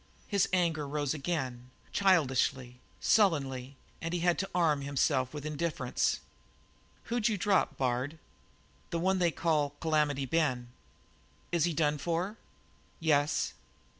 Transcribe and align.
His 0.27 0.49
anger 0.51 0.87
rose 0.87 1.13
again, 1.13 1.69
childishly, 1.91 2.79
sullenly, 2.99 3.75
and 4.01 4.15
he 4.15 4.21
had 4.21 4.39
to 4.39 4.49
arm 4.55 4.81
himself 4.81 5.31
with 5.31 5.45
indifference. 5.45 6.21
"Who'd 7.03 7.29
you 7.29 7.37
drop, 7.37 7.77
Bard?" 7.77 8.17
"The 8.89 8.97
one 8.97 9.19
they 9.19 9.29
call 9.29 9.75
Calamity 9.79 10.25
Ben." 10.25 10.69
"Is 11.51 11.65
he 11.65 11.73
done 11.75 11.99
for?" 11.99 12.35
"Yes." 12.99 13.53